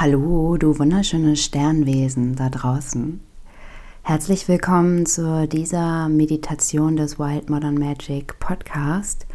[0.00, 3.18] Hallo, du wunderschönes Sternwesen da draußen.
[4.04, 9.26] Herzlich willkommen zu dieser Meditation des Wild Modern Magic Podcast.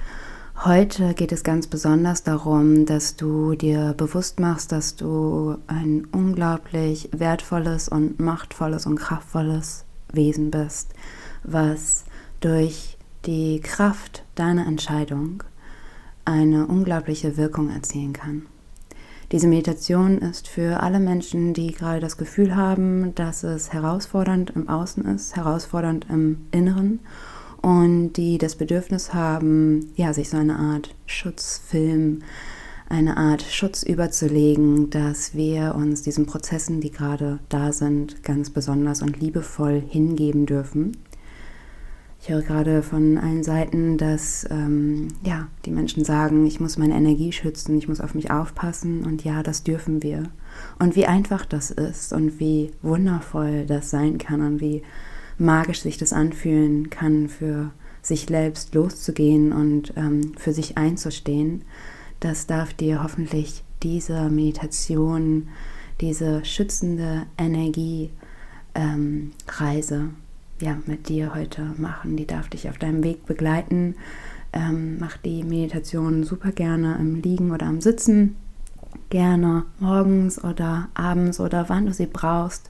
[0.63, 7.09] Heute geht es ganz besonders darum, dass du dir bewusst machst, dass du ein unglaublich
[7.11, 9.83] wertvolles und machtvolles und kraftvolles
[10.13, 10.93] Wesen bist,
[11.43, 12.05] was
[12.39, 15.43] durch die Kraft deiner Entscheidung
[16.23, 18.43] eine unglaubliche Wirkung erzielen kann.
[19.31, 24.69] Diese Meditation ist für alle Menschen, die gerade das Gefühl haben, dass es herausfordernd im
[24.69, 26.99] Außen ist, herausfordernd im Inneren
[27.61, 32.19] und die das Bedürfnis haben, ja, sich so eine Art Schutzfilm,
[32.89, 39.01] eine Art Schutz überzulegen, dass wir uns diesen Prozessen, die gerade da sind, ganz besonders
[39.01, 40.97] und liebevoll hingeben dürfen
[42.23, 46.95] ich höre gerade von allen Seiten, dass ähm, ja, die Menschen sagen, ich muss meine
[46.95, 50.23] Energie schützen, ich muss auf mich aufpassen und ja, das dürfen wir.
[50.79, 54.83] Und wie einfach das ist und wie wundervoll das sein kann und wie
[55.37, 57.71] magisch sich das anfühlen kann, für
[58.01, 61.65] sich selbst loszugehen und ähm, für sich einzustehen,
[62.21, 65.49] das darf dir hoffentlich diese Meditation,
[65.99, 68.11] diese schützende Energiereise
[68.75, 70.22] ähm,
[70.61, 72.17] ja, mit dir heute machen.
[72.17, 73.95] Die darf dich auf deinem Weg begleiten.
[74.51, 78.35] Ähm, mach die Meditation super gerne im Liegen oder am Sitzen.
[79.09, 82.69] Gerne morgens oder abends oder wann du sie brauchst.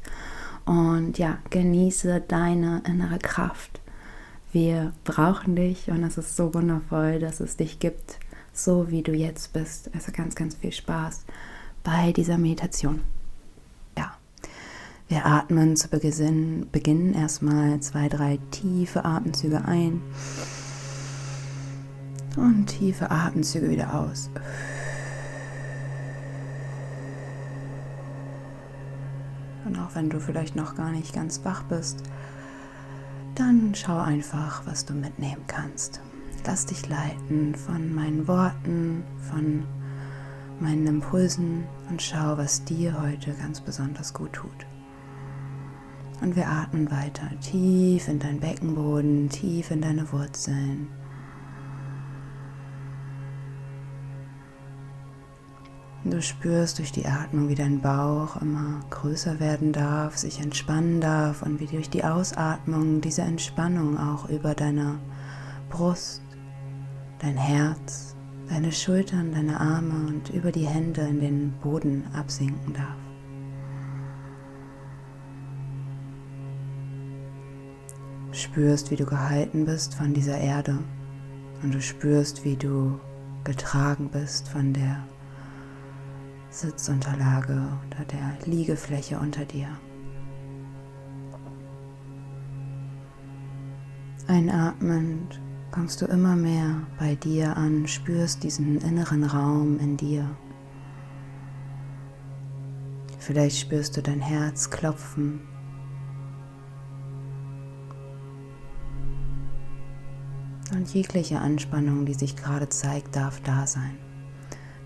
[0.65, 3.81] Und ja, genieße deine innere Kraft.
[4.53, 8.19] Wir brauchen dich und es ist so wundervoll, dass es dich gibt,
[8.53, 9.89] so wie du jetzt bist.
[9.93, 11.25] Also ganz, ganz viel Spaß
[11.83, 13.01] bei dieser Meditation.
[15.09, 20.01] Wir atmen zu Beginn erstmal zwei, drei tiefe Atemzüge ein
[22.37, 24.29] und tiefe Atemzüge wieder aus.
[29.65, 32.03] Und auch wenn du vielleicht noch gar nicht ganz wach bist,
[33.35, 35.99] dann schau einfach, was du mitnehmen kannst.
[36.45, 39.63] Lass dich leiten von meinen Worten, von
[40.59, 44.65] meinen Impulsen und schau, was dir heute ganz besonders gut tut.
[46.21, 50.87] Und wir atmen weiter tief in deinen Beckenboden, tief in deine Wurzeln.
[56.05, 61.43] Du spürst durch die Atmung, wie dein Bauch immer größer werden darf, sich entspannen darf
[61.43, 64.99] und wie durch die Ausatmung diese Entspannung auch über deine
[65.69, 66.21] Brust,
[67.19, 68.17] dein Herz,
[68.49, 73.02] deine Schultern, deine Arme und über die Hände in den Boden absinken darf.
[78.33, 80.77] Spürst, wie du gehalten bist von dieser Erde
[81.61, 82.99] und du spürst, wie du
[83.43, 85.03] getragen bist von der
[86.49, 89.67] Sitzunterlage oder der Liegefläche unter dir.
[94.27, 100.29] Einatmend kommst du immer mehr bei dir an, spürst diesen inneren Raum in dir.
[103.19, 105.41] Vielleicht spürst du dein Herz klopfen
[110.83, 113.97] und jegliche Anspannung, die sich gerade zeigt, darf da sein.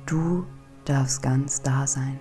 [0.05, 0.45] Du
[0.85, 2.19] darfst ganz da sein.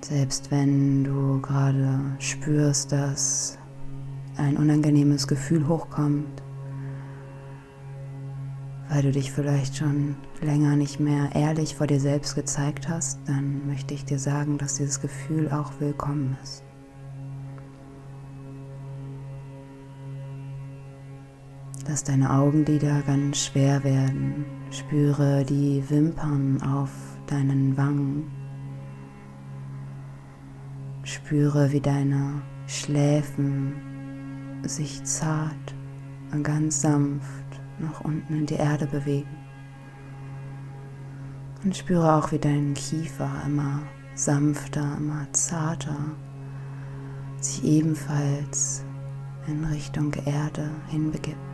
[0.00, 3.58] Selbst wenn du gerade spürst, dass
[4.36, 6.42] ein unangenehmes Gefühl hochkommt,
[8.88, 13.68] weil du dich vielleicht schon länger nicht mehr ehrlich vor dir selbst gezeigt hast, dann
[13.68, 16.64] möchte ich dir sagen, dass dieses Gefühl auch willkommen ist.
[21.88, 24.44] Lass deine Augenlider ganz schwer werden.
[24.70, 26.90] Spüre die Wimpern auf
[27.26, 28.30] deinen Wangen.
[31.02, 33.72] Spüre, wie deine Schläfen
[34.64, 35.74] sich zart
[36.30, 39.38] und ganz sanft nach unten in die Erde bewegen.
[41.64, 43.80] Und spüre auch, wie dein Kiefer immer
[44.14, 45.96] sanfter, immer zarter
[47.40, 48.84] sich ebenfalls
[49.46, 51.47] in Richtung Erde hinbegibt.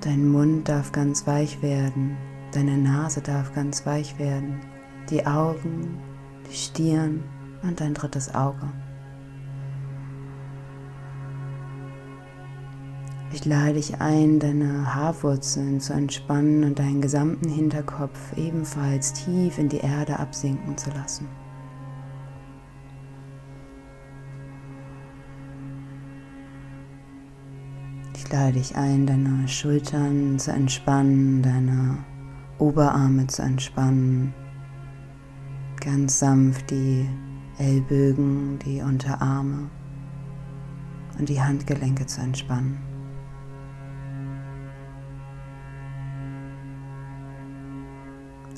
[0.00, 2.16] Dein Mund darf ganz weich werden,
[2.52, 4.60] deine Nase darf ganz weich werden,
[5.10, 5.98] die Augen,
[6.48, 7.24] die Stirn
[7.64, 8.72] und dein drittes Auge.
[13.32, 19.68] Ich lade dich ein, deine Haarwurzeln zu entspannen und deinen gesamten Hinterkopf ebenfalls tief in
[19.68, 21.28] die Erde absinken zu lassen.
[28.28, 31.96] Ich lade dich ein, deine Schultern zu entspannen, deine
[32.58, 34.34] Oberarme zu entspannen,
[35.80, 37.08] ganz sanft die
[37.56, 39.70] Ellbögen, die Unterarme
[41.18, 42.76] und die Handgelenke zu entspannen.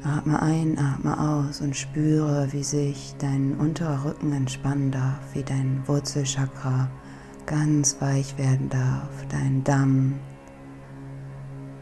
[0.02, 5.86] Atme ein, atme aus und spüre, wie sich dein unterer Rücken entspannen darf, wie dein
[5.86, 6.90] Wurzelchakra
[7.50, 10.20] ganz weich werden darf, dein Damm,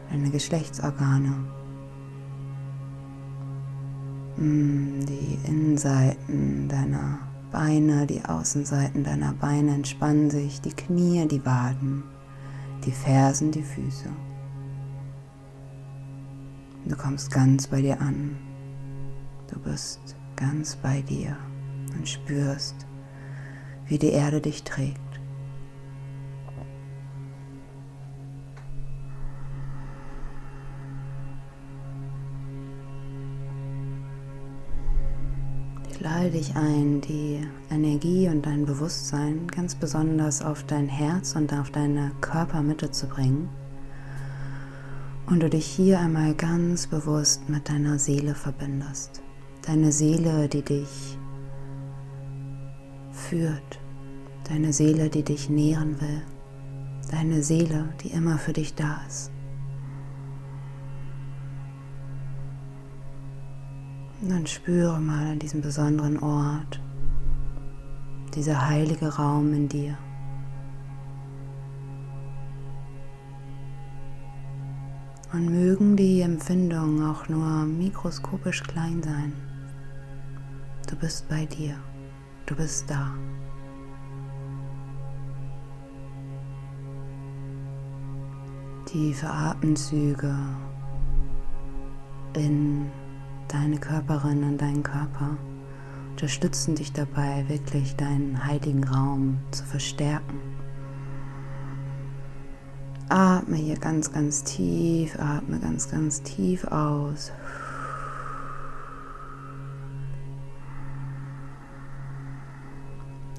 [0.09, 1.45] deine Geschlechtsorgane,
[4.37, 7.19] mm, die Innenseiten deiner
[7.51, 12.03] Beine, die Außenseiten deiner Beine entspannen sich, die Knie, die Waden,
[12.83, 14.09] die Fersen, die Füße.
[16.85, 18.37] Du kommst ganz bei dir an.
[19.53, 21.37] Du bist ganz bei dir
[21.95, 22.87] und spürst,
[23.85, 25.08] wie die Erde dich trägt.
[35.99, 41.71] Lade dich ein, die Energie und dein Bewusstsein ganz besonders auf dein Herz und auf
[41.71, 43.49] deine Körpermitte zu bringen
[45.27, 49.21] und du dich hier einmal ganz bewusst mit deiner Seele verbindest.
[49.61, 51.17] Deine Seele, die dich
[53.11, 53.79] führt.
[54.47, 56.21] Deine Seele, die dich nähren will.
[57.11, 59.31] Deine Seele, die immer für dich da ist.
[64.21, 66.81] Und dann spüre mal an diesem besonderen Ort,
[68.35, 69.97] dieser heilige Raum in dir.
[75.31, 79.31] Und mögen die Empfindungen auch nur mikroskopisch klein sein.
[80.89, 81.75] Du bist bei dir.
[82.45, 83.13] Du bist da.
[88.85, 90.35] Tiefe Atemzüge
[92.33, 92.89] in
[93.53, 95.37] deine Körperin, in deinen Körper
[96.11, 100.39] unterstützen dich dabei, wirklich deinen heiligen Raum zu verstärken.
[103.07, 107.31] Atme hier ganz, ganz tief, atme ganz, ganz tief aus.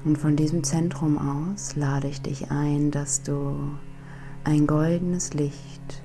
[0.03, 3.77] Und von diesem Zentrum aus lade ich dich ein, dass du
[4.43, 6.01] ein goldenes Licht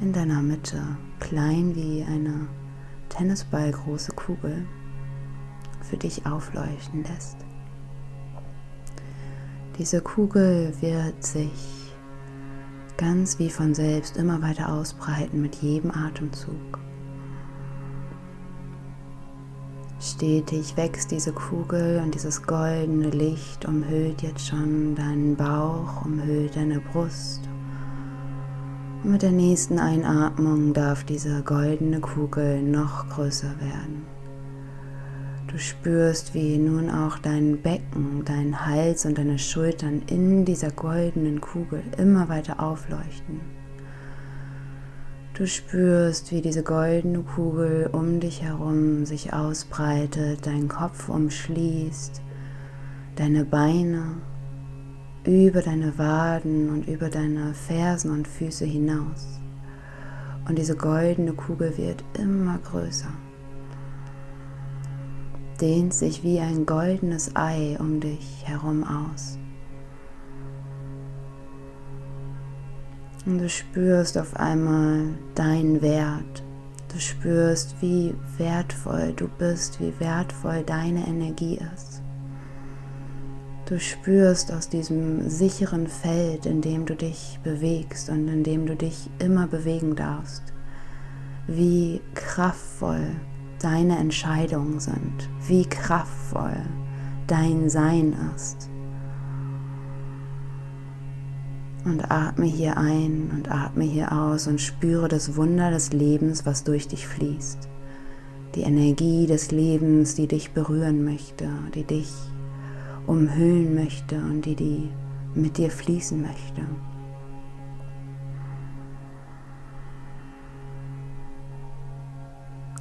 [0.00, 0.80] in deiner Mitte,
[1.24, 2.48] klein wie eine
[3.08, 4.66] Tennisballgroße Kugel,
[5.80, 7.38] für dich aufleuchten lässt.
[9.78, 11.92] Diese Kugel wird sich
[12.98, 16.78] ganz wie von selbst immer weiter ausbreiten mit jedem Atemzug.
[19.98, 26.80] Stetig wächst diese Kugel und dieses goldene Licht umhüllt jetzt schon deinen Bauch, umhüllt deine
[26.80, 27.48] Brust.
[29.06, 34.06] Mit der nächsten Einatmung darf diese goldene Kugel noch größer werden.
[35.46, 41.42] Du spürst, wie nun auch dein Becken, dein Hals und deine Schultern in dieser goldenen
[41.42, 43.42] Kugel immer weiter aufleuchten.
[45.34, 52.22] Du spürst, wie diese goldene Kugel um dich herum sich ausbreitet, deinen Kopf umschließt,
[53.16, 54.22] deine Beine
[55.24, 59.40] über deine Waden und über deine Fersen und Füße hinaus.
[60.48, 63.12] Und diese goldene Kugel wird immer größer
[65.60, 69.38] dehnt sich wie ein goldenes Ei um dich herum aus.
[73.26, 76.42] Und du spürst auf einmal deinen Wert.
[76.92, 82.03] Du spürst, wie wertvoll du bist, wie wertvoll deine Energie ist.
[83.66, 88.76] Du spürst aus diesem sicheren Feld, in dem du dich bewegst und in dem du
[88.76, 90.42] dich immer bewegen darfst,
[91.46, 93.16] wie kraftvoll
[93.60, 96.58] deine Entscheidungen sind, wie kraftvoll
[97.26, 98.68] dein Sein ist.
[101.86, 106.64] Und atme hier ein und atme hier aus und spüre das Wunder des Lebens, was
[106.64, 107.70] durch dich fließt.
[108.56, 112.12] Die Energie des Lebens, die dich berühren möchte, die dich
[113.06, 114.90] umhüllen möchte und die, die
[115.34, 116.62] mit dir fließen möchte.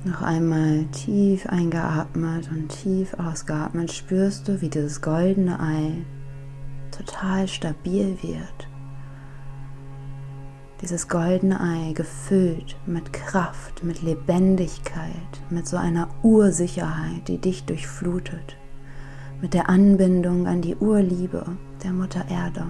[0.05, 6.05] Noch einmal tief eingeatmet und tief ausgeatmet spürst du, wie dieses goldene Ei
[6.91, 8.67] total stabil wird.
[10.81, 15.13] Dieses goldene Ei gefüllt mit Kraft, mit Lebendigkeit,
[15.49, 18.57] mit so einer Ursicherheit, die dich durchflutet,
[19.43, 21.45] mit der Anbindung an die Urliebe
[21.83, 22.65] der Mutter Erde.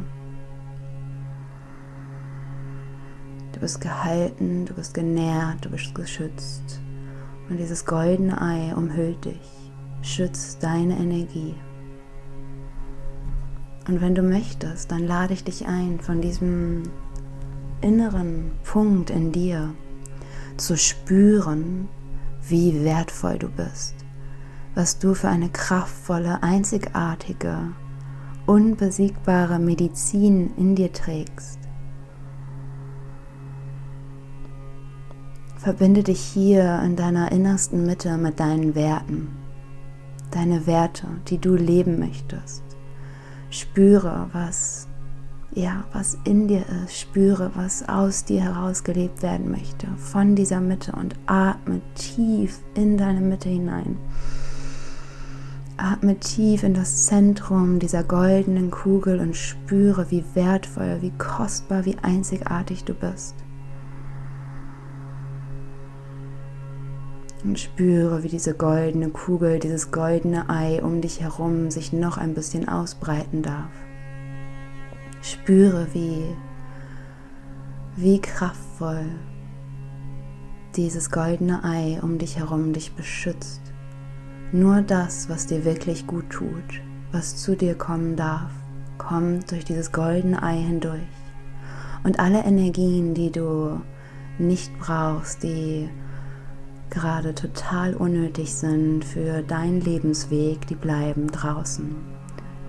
[3.64, 6.82] bist gehalten, du bist genährt, du bist geschützt.
[7.50, 11.56] Und dieses goldene Ei umhüllt dich, schützt deine Energie.
[13.88, 16.84] Und wenn du möchtest, dann lade ich dich ein, von diesem
[17.80, 19.74] inneren Punkt in dir
[20.58, 21.88] zu spüren,
[22.42, 23.96] wie wertvoll du bist,
[24.76, 27.74] was du für eine kraftvolle, einzigartige,
[28.46, 31.60] unbesiegbare Medizin in dir trägst.
[35.58, 39.30] Verbinde dich hier in deiner innersten Mitte mit deinen Werten,
[40.32, 42.64] deine Werte, die du leben möchtest.
[43.50, 44.88] Spüre, was
[45.56, 50.60] ja, was in dir ist, spüre, was aus dir heraus gelebt werden möchte, von dieser
[50.60, 53.98] Mitte und atme tief in deine Mitte hinein.
[55.84, 61.98] Atme tief in das Zentrum dieser goldenen Kugel und spüre, wie wertvoll, wie kostbar, wie
[62.02, 63.36] einzigartig du bist.
[67.44, 72.34] Und spüre, wie diese goldene Kugel, dieses goldene Ei um dich herum sich noch ein
[72.34, 73.72] bisschen ausbreiten darf.
[75.22, 76.24] Spüre, wie,
[77.98, 79.04] wie kraftvoll
[80.78, 83.73] dieses goldene Ei um dich herum dich beschützt.
[84.56, 88.52] Nur das, was dir wirklich gut tut, was zu dir kommen darf,
[89.00, 91.02] kommt durch dieses goldene Ei hindurch.
[92.04, 93.82] Und alle Energien, die du
[94.38, 95.90] nicht brauchst, die
[96.92, 101.96] gerade total unnötig sind für deinen Lebensweg, die bleiben draußen.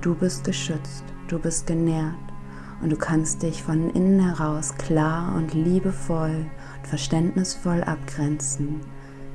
[0.00, 2.14] Du bist geschützt, du bist genährt
[2.82, 6.46] und du kannst dich von innen heraus klar und liebevoll
[6.78, 8.80] und verständnisvoll abgrenzen.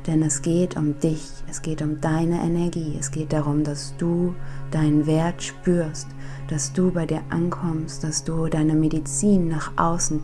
[0.08, 4.34] Denn es geht um dich, es geht um deine Energie, es geht darum, dass du
[4.72, 6.08] deinen Wert spürst,
[6.48, 10.22] dass du bei dir ankommst, dass du deine Medizin nach außen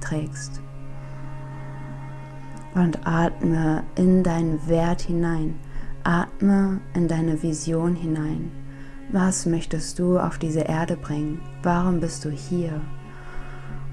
[0.00, 0.60] trägst
[2.76, 5.58] und atme in deinen Wert hinein.
[6.04, 8.52] Atme in deine Vision hinein.
[9.10, 11.40] Was möchtest du auf diese Erde bringen?
[11.62, 12.80] Warum bist du hier?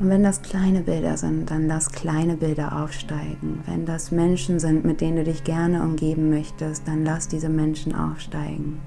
[0.04, 3.64] Und wenn das kleine Bilder sind, dann lass kleine Bilder aufsteigen.
[3.66, 7.96] Wenn das Menschen sind, mit denen du dich gerne umgeben möchtest, dann lass diese Menschen
[7.96, 8.82] aufsteigen.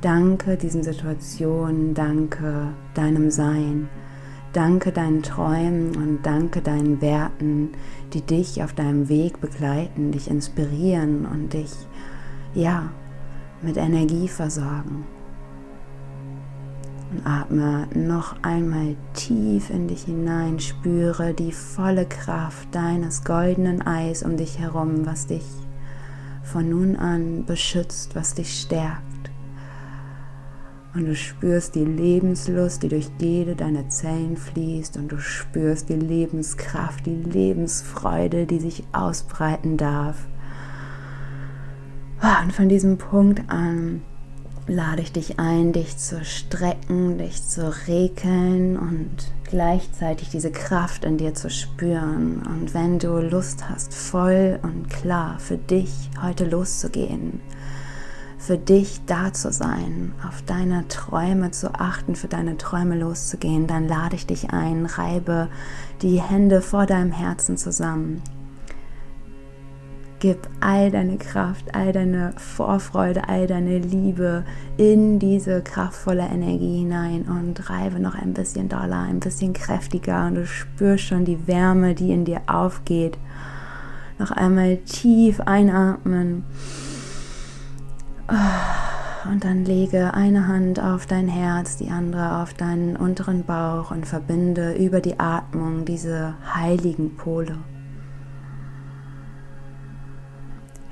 [0.00, 3.90] Danke diesen Situationen, danke deinem Sein.
[4.54, 7.72] Danke deinen Träumen und danke deinen Werten,
[8.14, 11.74] die dich auf deinem Weg begleiten, dich inspirieren und dich,
[12.54, 12.90] ja,
[13.60, 15.04] mit Energie versorgen.
[17.10, 24.22] Und atme noch einmal tief in dich hinein, spüre die volle Kraft deines goldenen Eis
[24.22, 25.46] um dich herum, was dich
[26.42, 29.30] von nun an beschützt, was dich stärkt.
[30.94, 34.96] Und du spürst die Lebenslust, die durch jede deiner Zellen fließt.
[34.96, 40.26] Und du spürst die Lebenskraft, die Lebensfreude, die sich ausbreiten darf.
[42.20, 44.02] Ah, und von diesem Punkt an
[44.68, 49.10] lade ich dich ein, dich zu strecken, dich zu rekeln und
[49.44, 52.42] gleichzeitig diese Kraft in dir zu spüren.
[52.46, 57.40] Und wenn du Lust hast, voll und klar für dich heute loszugehen,
[58.38, 63.88] für dich da zu sein, auf deine Träume zu achten, für deine Träume loszugehen, dann
[63.88, 65.48] lade ich dich ein, reibe
[66.02, 68.22] die Hände vor deinem Herzen zusammen.
[70.20, 74.44] Gib all deine Kraft, all deine Vorfreude, all deine Liebe
[74.76, 80.34] in diese kraftvolle Energie hinein und reibe noch ein bisschen doller, ein bisschen kräftiger und
[80.34, 83.16] du spürst schon die Wärme, die in dir aufgeht.
[84.18, 86.44] Noch einmal tief einatmen.
[89.30, 94.04] Und dann lege eine Hand auf dein Herz, die andere auf deinen unteren Bauch und
[94.04, 97.56] verbinde über die Atmung diese heiligen Pole.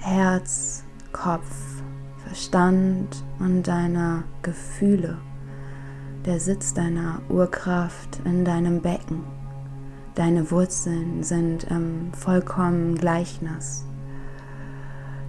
[0.08, 1.82] Herz, Kopf,
[2.24, 5.18] Verstand und deine Gefühle.
[6.24, 9.24] Der Sitz deiner Urkraft in deinem Becken.
[10.14, 13.84] Deine Wurzeln sind im vollkommenen Gleichnis.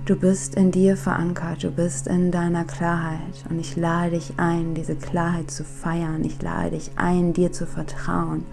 [0.05, 4.75] Du bist in dir verankert, du bist in deiner Klarheit und ich lade dich ein,
[4.75, 6.23] diese Klarheit zu feiern.
[6.23, 8.45] Ich lade dich ein, dir zu vertrauen.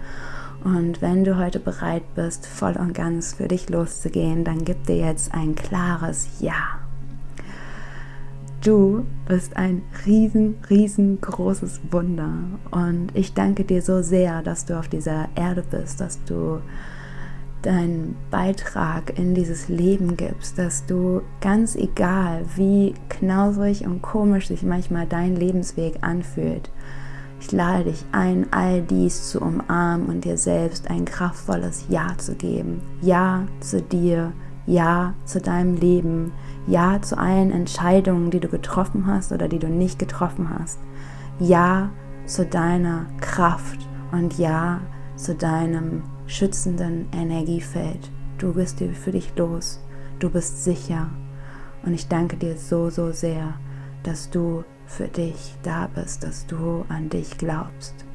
[0.65, 4.97] Und wenn du heute bereit bist, voll und ganz für dich loszugehen, dann gib dir
[4.97, 6.79] jetzt ein klares Ja.
[8.63, 12.33] Du bist ein riesen, riesengroßes Wunder.
[12.71, 16.59] Und ich danke dir so sehr, dass du auf dieser Erde bist, dass du
[17.61, 24.63] deinen Beitrag in dieses Leben gibst, dass du ganz egal, wie knausrig und komisch sich
[24.63, 26.71] manchmal dein Lebensweg anfühlt,
[27.39, 32.35] Ich lade dich ein, all dies zu umarmen und dir selbst ein kraftvolles Ja zu
[32.35, 32.81] geben.
[33.01, 34.31] Ja zu dir,
[34.65, 36.31] Ja zu deinem Leben,
[36.67, 40.79] Ja zu allen Entscheidungen, die du getroffen hast oder die du nicht getroffen hast.
[41.39, 41.89] Ja
[42.25, 43.79] zu deiner Kraft
[44.11, 44.81] und Ja
[45.15, 48.09] zu deinem schützenden Energiefeld.
[48.37, 49.79] Du bist für dich los,
[50.19, 51.09] du bist sicher
[51.85, 53.53] und ich danke dir so, so sehr,
[54.03, 58.05] dass du für dich da bist, dass du an dich glaubst.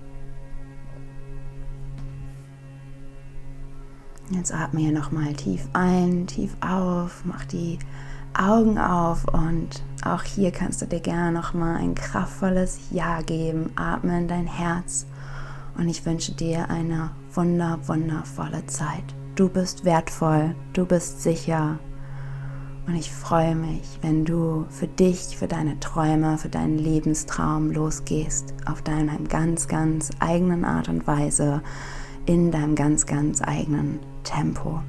[4.30, 7.78] Jetzt atme hier nochmal tief ein, tief auf, mach die
[8.32, 13.72] Augen auf und auch hier kannst du dir gerne nochmal ein kraftvolles Ja geben.
[13.74, 15.06] Atme in dein Herz
[15.76, 19.02] und ich wünsche dir eine wunder, wundervolle Zeit.
[19.34, 21.78] Du bist wertvoll, du bist sicher,
[22.90, 28.52] und ich freue mich, wenn du für dich, für deine Träume, für deinen Lebenstraum losgehst,
[28.66, 31.62] auf deiner ganz, ganz eigenen Art und Weise,
[32.26, 34.80] in deinem ganz, ganz eigenen Tempo.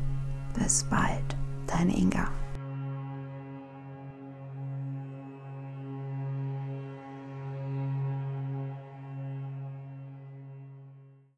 [0.58, 2.41] Bis bald, deine Inga.